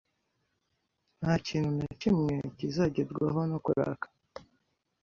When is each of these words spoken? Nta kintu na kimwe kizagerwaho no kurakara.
Nta 1.19 1.33
kintu 1.45 1.69
na 1.79 1.87
kimwe 2.01 2.33
kizagerwaho 2.57 3.41
no 3.51 3.57
kurakara. 3.63 4.13